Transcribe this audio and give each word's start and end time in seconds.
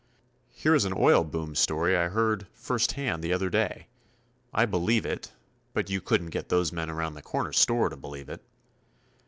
Here 0.49 0.73
is 0.73 0.83
an 0.83 0.95
oil 0.97 1.23
boom 1.23 1.53
story 1.53 1.95
I 1.95 2.07
heard 2.07 2.47
first 2.53 2.93
hand 2.93 3.23
the 3.23 3.31
other 3.33 3.51
day. 3.51 3.85
I 4.51 4.65
believe 4.65 5.05
it, 5.05 5.31
but 5.73 5.91
you 5.91 6.01
couldn't 6.01 6.31
get 6.31 6.49
those 6.49 6.71
men 6.71 6.89
around 6.89 7.13
the 7.13 7.21
corner 7.21 7.53
store 7.53 7.87
to 7.87 7.95
believe 7.97 8.27
it 8.27 8.41